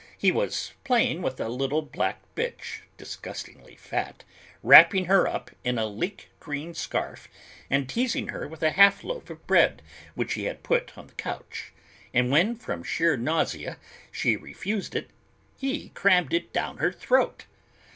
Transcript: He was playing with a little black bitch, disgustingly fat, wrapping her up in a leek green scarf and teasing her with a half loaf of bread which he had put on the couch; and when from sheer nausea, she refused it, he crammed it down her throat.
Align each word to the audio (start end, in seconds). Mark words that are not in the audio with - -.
He 0.17 0.31
was 0.31 0.73
playing 0.83 1.21
with 1.21 1.39
a 1.39 1.47
little 1.47 1.83
black 1.83 2.23
bitch, 2.33 2.79
disgustingly 2.97 3.75
fat, 3.75 4.23
wrapping 4.63 5.05
her 5.05 5.27
up 5.27 5.51
in 5.63 5.77
a 5.77 5.85
leek 5.85 6.31
green 6.39 6.73
scarf 6.73 7.27
and 7.69 7.87
teasing 7.87 8.29
her 8.29 8.47
with 8.47 8.63
a 8.63 8.71
half 8.71 9.03
loaf 9.03 9.29
of 9.29 9.45
bread 9.45 9.83
which 10.15 10.33
he 10.33 10.45
had 10.45 10.63
put 10.63 10.97
on 10.97 11.05
the 11.05 11.13
couch; 11.13 11.71
and 12.15 12.31
when 12.31 12.55
from 12.55 12.81
sheer 12.81 13.15
nausea, 13.15 13.77
she 14.11 14.35
refused 14.35 14.95
it, 14.95 15.11
he 15.59 15.89
crammed 15.89 16.33
it 16.33 16.51
down 16.51 16.77
her 16.77 16.91
throat. 16.91 17.45